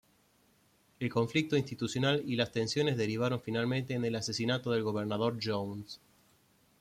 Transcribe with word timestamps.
El 0.99 1.11
conflicto 1.11 1.55
institucional 1.55 2.23
y 2.25 2.35
las 2.35 2.51
tensiones 2.51 2.97
derivaron 2.97 3.39
finalmente 3.39 3.93
en 3.93 4.03
el 4.03 4.15
asesinato 4.15 4.71
del 4.71 4.81
gobernador 4.81 5.37
Jones. 5.39 5.99